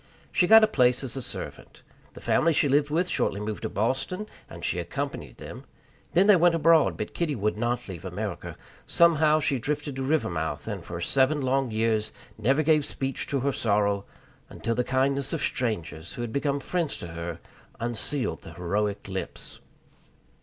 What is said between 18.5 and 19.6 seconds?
heroic lips.